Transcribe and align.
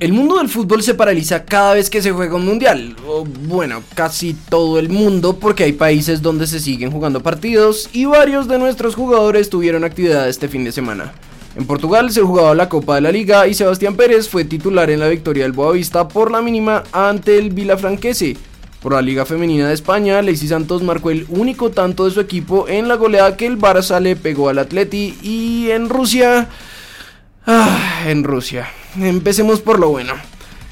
El 0.00 0.14
mundo 0.14 0.38
del 0.38 0.48
fútbol 0.48 0.82
se 0.82 0.94
paraliza 0.94 1.44
cada 1.44 1.74
vez 1.74 1.90
que 1.90 2.00
se 2.00 2.10
juega 2.10 2.34
un 2.34 2.46
mundial, 2.46 2.96
o 3.06 3.26
bueno, 3.26 3.82
casi 3.94 4.32
todo 4.32 4.78
el 4.78 4.88
mundo 4.88 5.36
porque 5.38 5.64
hay 5.64 5.72
países 5.72 6.22
donde 6.22 6.46
se 6.46 6.58
siguen 6.58 6.90
jugando 6.90 7.22
partidos 7.22 7.90
y 7.92 8.06
varios 8.06 8.48
de 8.48 8.58
nuestros 8.58 8.94
jugadores 8.94 9.50
tuvieron 9.50 9.84
actividad 9.84 10.26
este 10.26 10.48
fin 10.48 10.64
de 10.64 10.72
semana. 10.72 11.12
En 11.54 11.66
Portugal 11.66 12.10
se 12.10 12.22
jugaba 12.22 12.54
la 12.54 12.70
Copa 12.70 12.94
de 12.94 13.02
la 13.02 13.12
Liga 13.12 13.46
y 13.46 13.52
Sebastián 13.52 13.94
Pérez 13.94 14.26
fue 14.26 14.46
titular 14.46 14.88
en 14.88 15.00
la 15.00 15.08
victoria 15.08 15.42
del 15.42 15.52
Boavista 15.52 16.08
por 16.08 16.30
la 16.30 16.40
mínima 16.40 16.82
ante 16.92 17.36
el 17.36 17.50
Vilafranquese. 17.50 18.38
Por 18.80 18.94
la 18.94 19.02
Liga 19.02 19.26
Femenina 19.26 19.68
de 19.68 19.74
España, 19.74 20.22
Lacey 20.22 20.48
Santos 20.48 20.82
marcó 20.82 21.10
el 21.10 21.26
único 21.28 21.72
tanto 21.72 22.06
de 22.06 22.12
su 22.12 22.20
equipo 22.20 22.68
en 22.68 22.88
la 22.88 22.94
goleada 22.94 23.36
que 23.36 23.44
el 23.44 23.58
Barça 23.58 24.00
le 24.00 24.16
pegó 24.16 24.48
al 24.48 24.60
Atleti 24.60 25.18
y 25.20 25.70
en 25.72 25.90
Rusia... 25.90 26.48
Ah, 27.46 28.04
en 28.06 28.24
Rusia. 28.24 28.66
Empecemos 28.98 29.60
por 29.60 29.78
lo 29.78 29.90
bueno. 29.90 30.14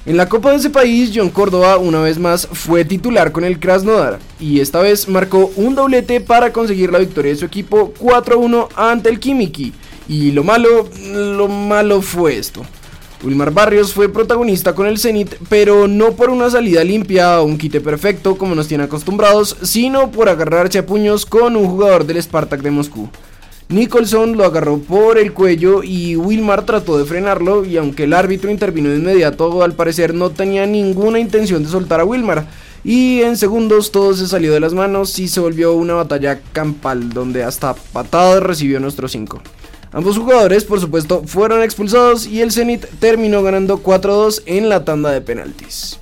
En 0.07 0.17
la 0.17 0.29
Copa 0.29 0.51
de 0.51 0.57
ese 0.57 0.71
país, 0.71 1.11
John 1.15 1.29
Córdoba 1.29 1.77
una 1.77 2.01
vez 2.01 2.19
más 2.19 2.49
fue 2.51 2.85
titular 2.85 3.31
con 3.31 3.45
el 3.45 3.59
Krasnodar 3.59 4.19
y 4.41 4.61
esta 4.61 4.81
vez 4.81 5.07
marcó 5.07 5.51
un 5.57 5.75
doblete 5.75 6.21
para 6.21 6.53
conseguir 6.53 6.91
la 6.91 6.99
victoria 6.99 7.33
de 7.33 7.39
su 7.39 7.45
equipo 7.45 7.93
4-1 8.01 8.69
ante 8.75 9.11
el 9.11 9.21
Kimiki. 9.21 9.75
Y 10.09 10.33
lo 10.33 10.45
malo, 10.45 10.89
lo 11.13 11.49
malo 11.49 12.01
fue 12.01 12.39
esto. 12.39 12.65
Wilmar 13.23 13.51
Barrios 13.51 13.93
fue 13.93 14.09
protagonista 14.09 14.75
con 14.75 14.87
el 14.87 14.99
Zenit, 14.99 15.35
pero 15.49 15.89
no 15.89 16.13
por 16.13 16.31
una 16.31 16.49
salida 16.49 16.85
limpia 16.85 17.41
o 17.41 17.45
un 17.45 17.59
quite 17.59 17.81
perfecto 17.81 18.39
como 18.39 18.55
nos 18.55 18.69
tiene 18.69 18.85
acostumbrados, 18.85 19.57
sino 19.63 20.11
por 20.11 20.29
agarrarse 20.29 20.79
a 20.79 20.87
puños 20.87 21.27
con 21.27 21.57
un 21.57 21.69
jugador 21.69 22.07
del 22.07 22.23
Spartak 22.23 22.63
de 22.63 22.71
Moscú. 22.71 23.11
Nicholson 23.71 24.35
lo 24.39 24.47
agarró 24.47 24.79
por 24.79 25.19
el 25.19 25.35
cuello 25.35 25.83
y 25.83 26.17
Wilmar 26.17 26.65
trató 26.65 26.97
de 26.97 27.05
frenarlo 27.05 27.67
y 27.67 27.77
aunque 27.77 28.05
el 28.05 28.15
árbitro 28.15 28.51
intervino 28.51 28.89
de 28.89 28.97
inmediato, 28.97 29.63
al 29.63 29.75
parecer 29.75 30.15
no 30.15 30.31
tenía 30.31 30.65
ninguna 30.65 31.19
intención 31.19 31.63
de 31.63 31.69
soltar 31.69 32.01
a 32.01 32.05
Wilmar. 32.07 32.47
Y 32.83 33.21
en 33.21 33.37
segundos 33.37 33.93
todo 33.93 34.15
se 34.15 34.27
salió 34.27 34.55
de 34.55 34.61
las 34.61 34.73
manos 34.73 35.19
y 35.19 35.29
se 35.29 35.41
volvió 35.41 35.75
una 35.75 35.93
batalla 35.93 36.41
campal 36.53 37.11
donde 37.11 37.45
hasta 37.45 37.75
patadas 37.75 38.43
recibió 38.43 38.81
nuestro 38.81 39.07
5. 39.07 39.43
Ambos 39.93 40.17
jugadores, 40.17 40.65
por 40.65 40.81
supuesto, 40.81 41.23
fueron 41.27 41.63
expulsados 41.63 42.27
y 42.27 42.41
el 42.41 42.53
Zenit 42.53 42.87
terminó 43.01 43.43
ganando 43.43 43.83
4-2 43.83 44.45
en 44.47 44.71
la 44.71 44.87
tanda 44.87 45.11
de 45.11 45.21
penaltis. 45.21 45.99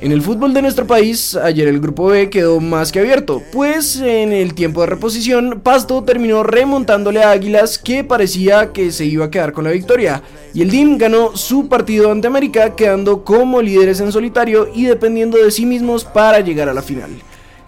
En 0.00 0.12
el 0.12 0.22
fútbol 0.22 0.54
de 0.54 0.62
nuestro 0.62 0.86
país, 0.86 1.34
ayer 1.34 1.66
el 1.66 1.80
grupo 1.80 2.06
B 2.06 2.30
quedó 2.30 2.60
más 2.60 2.92
que 2.92 3.00
abierto, 3.00 3.42
pues 3.50 3.96
en 3.96 4.32
el 4.32 4.54
tiempo 4.54 4.82
de 4.82 4.86
reposición, 4.86 5.60
Pasto 5.60 6.04
terminó 6.04 6.44
remontándole 6.44 7.24
a 7.24 7.32
Águilas 7.32 7.78
que 7.78 8.04
parecía 8.04 8.72
que 8.72 8.92
se 8.92 9.06
iba 9.06 9.24
a 9.24 9.30
quedar 9.30 9.52
con 9.52 9.64
la 9.64 9.72
victoria, 9.72 10.22
y 10.54 10.62
el 10.62 10.70
DIM 10.70 10.98
ganó 10.98 11.36
su 11.36 11.68
partido 11.68 12.12
ante 12.12 12.28
América 12.28 12.76
quedando 12.76 13.24
como 13.24 13.60
líderes 13.60 13.98
en 13.98 14.12
solitario 14.12 14.68
y 14.72 14.84
dependiendo 14.84 15.36
de 15.36 15.50
sí 15.50 15.66
mismos 15.66 16.04
para 16.04 16.38
llegar 16.38 16.68
a 16.68 16.74
la 16.74 16.82
final. 16.82 17.10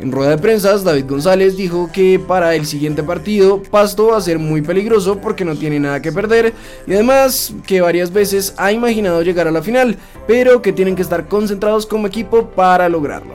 En 0.00 0.12
rueda 0.12 0.30
de 0.30 0.38
prensa, 0.38 0.78
David 0.78 1.04
González 1.06 1.58
dijo 1.58 1.90
que 1.92 2.18
para 2.18 2.54
el 2.54 2.64
siguiente 2.64 3.02
partido 3.02 3.62
Pasto 3.62 4.06
va 4.06 4.16
a 4.16 4.22
ser 4.22 4.38
muy 4.38 4.62
peligroso 4.62 5.18
porque 5.18 5.44
no 5.44 5.54
tiene 5.54 5.78
nada 5.78 6.00
que 6.00 6.10
perder 6.10 6.54
y 6.86 6.94
además 6.94 7.52
que 7.66 7.82
varias 7.82 8.10
veces 8.10 8.54
ha 8.56 8.72
imaginado 8.72 9.20
llegar 9.20 9.46
a 9.46 9.50
la 9.50 9.62
final, 9.62 9.98
pero 10.26 10.62
que 10.62 10.72
tienen 10.72 10.96
que 10.96 11.02
estar 11.02 11.28
concentrados 11.28 11.84
como 11.84 12.06
equipo 12.06 12.46
para 12.46 12.88
lograrlo. 12.88 13.34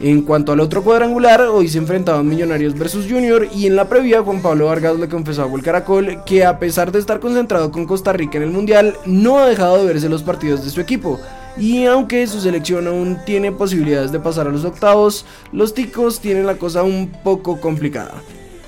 En 0.00 0.20
cuanto 0.20 0.52
al 0.52 0.60
otro 0.60 0.82
cuadrangular, 0.82 1.40
hoy 1.42 1.68
se 1.68 1.78
enfrentaban 1.78 2.28
Millonarios 2.28 2.78
versus 2.78 3.06
Junior 3.08 3.48
y 3.54 3.66
en 3.66 3.76
la 3.76 3.88
previa 3.88 4.20
Juan 4.20 4.42
Pablo 4.42 4.66
Vargas 4.66 4.98
le 4.98 5.08
confesó 5.08 5.42
a 5.42 5.46
Gol 5.46 5.62
Caracol 5.62 6.24
que 6.26 6.44
a 6.44 6.58
pesar 6.58 6.92
de 6.92 6.98
estar 6.98 7.20
concentrado 7.20 7.70
con 7.70 7.86
Costa 7.86 8.12
Rica 8.12 8.36
en 8.36 8.44
el 8.44 8.50
Mundial, 8.50 8.96
no 9.06 9.38
ha 9.38 9.48
dejado 9.48 9.78
de 9.78 9.86
verse 9.86 10.10
los 10.10 10.22
partidos 10.22 10.62
de 10.62 10.70
su 10.70 10.80
equipo 10.82 11.18
y 11.56 11.84
aunque 11.84 12.26
su 12.26 12.40
selección 12.40 12.86
aún 12.86 13.18
tiene 13.26 13.52
posibilidades 13.52 14.12
de 14.12 14.20
pasar 14.20 14.46
a 14.46 14.50
los 14.50 14.64
octavos, 14.64 15.24
los 15.52 15.74
ticos 15.74 16.20
tienen 16.20 16.46
la 16.46 16.56
cosa 16.56 16.82
un 16.82 17.10
poco 17.22 17.60
complicada. 17.60 18.14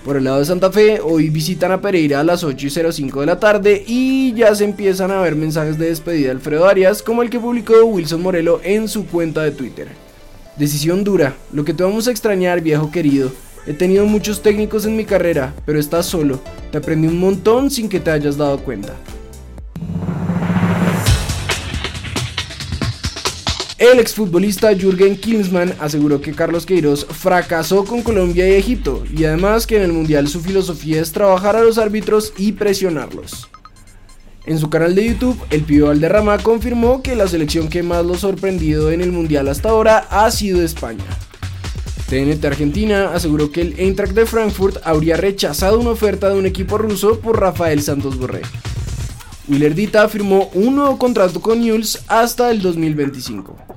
Por 0.04 0.18
el 0.18 0.24
lado 0.24 0.40
de 0.40 0.44
Santa 0.44 0.70
Fe, 0.70 1.00
hoy 1.00 1.30
visitan 1.30 1.72
a 1.72 1.80
Pereira 1.80 2.20
a 2.20 2.24
las 2.24 2.44
8 2.44 2.66
y 2.66 2.92
05 2.92 3.20
de 3.20 3.26
la 3.26 3.40
tarde 3.40 3.82
y 3.86 4.34
ya 4.34 4.54
se 4.54 4.64
empiezan 4.64 5.10
a 5.10 5.22
ver 5.22 5.34
mensajes 5.34 5.78
de 5.78 5.86
despedida 5.86 6.26
de 6.26 6.32
Alfredo 6.32 6.66
Arias, 6.66 7.02
como 7.02 7.22
el 7.22 7.30
que 7.30 7.40
publicó 7.40 7.82
Wilson 7.84 8.20
Morelo 8.20 8.60
en 8.62 8.86
su 8.86 9.06
cuenta 9.06 9.42
de 9.42 9.52
Twitter. 9.52 9.88
Decisión 10.58 11.04
dura, 11.04 11.34
lo 11.54 11.64
que 11.64 11.72
te 11.72 11.82
vamos 11.82 12.06
a 12.06 12.10
extrañar, 12.10 12.60
viejo 12.60 12.90
querido. 12.90 13.32
He 13.66 13.72
tenido 13.72 14.04
muchos 14.04 14.42
técnicos 14.42 14.84
en 14.84 14.94
mi 14.94 15.06
carrera, 15.06 15.54
pero 15.64 15.80
estás 15.80 16.04
solo. 16.04 16.38
Te 16.70 16.76
aprendí 16.76 17.08
un 17.08 17.18
montón 17.18 17.70
sin 17.70 17.88
que 17.88 17.98
te 17.98 18.10
hayas 18.10 18.36
dado 18.36 18.58
cuenta. 18.58 18.92
El 23.92 24.00
exfutbolista 24.00 24.74
Jürgen 24.74 25.14
Klinsmann 25.14 25.74
aseguró 25.78 26.22
que 26.22 26.32
Carlos 26.32 26.64
Queiroz 26.64 27.04
fracasó 27.04 27.84
con 27.84 28.02
Colombia 28.02 28.48
y 28.48 28.52
Egipto 28.52 29.04
y 29.14 29.24
además 29.24 29.66
que 29.66 29.76
en 29.76 29.82
el 29.82 29.92
Mundial 29.92 30.26
su 30.26 30.40
filosofía 30.40 31.02
es 31.02 31.12
trabajar 31.12 31.54
a 31.54 31.62
los 31.62 31.76
árbitros 31.76 32.32
y 32.38 32.52
presionarlos. 32.52 33.50
En 34.46 34.58
su 34.58 34.70
canal 34.70 34.94
de 34.94 35.06
YouTube, 35.06 35.38
el 35.50 35.64
Pío 35.64 35.88
Valderrama 35.88 36.38
confirmó 36.38 37.02
que 37.02 37.14
la 37.14 37.28
selección 37.28 37.68
que 37.68 37.82
más 37.82 38.06
lo 38.06 38.14
sorprendido 38.14 38.90
en 38.90 39.02
el 39.02 39.12
Mundial 39.12 39.48
hasta 39.48 39.68
ahora 39.68 39.98
ha 40.08 40.30
sido 40.30 40.62
España. 40.62 41.04
TNT 42.08 42.42
Argentina 42.42 43.10
aseguró 43.12 43.52
que 43.52 43.60
el 43.60 43.78
Eintracht 43.78 44.14
de 44.14 44.24
Frankfurt 44.24 44.78
habría 44.84 45.18
rechazado 45.18 45.78
una 45.78 45.90
oferta 45.90 46.30
de 46.30 46.38
un 46.38 46.46
equipo 46.46 46.78
ruso 46.78 47.20
por 47.20 47.38
Rafael 47.38 47.82
Santos 47.82 48.16
Borré. 48.16 48.40
Willerdita 49.46 50.08
firmó 50.08 50.48
un 50.54 50.76
nuevo 50.76 50.96
contrato 50.96 51.42
con 51.42 51.60
Newell's 51.60 52.02
hasta 52.08 52.50
el 52.50 52.62
2025. 52.62 53.73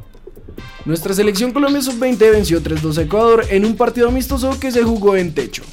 Nuestra 0.87 1.13
selección 1.13 1.51
Colombia 1.51 1.81
Sub-20 1.81 2.31
venció 2.31 2.63
3-2 2.63 2.97
a 2.97 3.01
Ecuador 3.01 3.45
en 3.49 3.65
un 3.65 3.75
partido 3.75 4.07
amistoso 4.07 4.57
que 4.57 4.71
se 4.71 4.83
jugó 4.83 5.17
en 5.17 5.33
techo. 5.33 5.63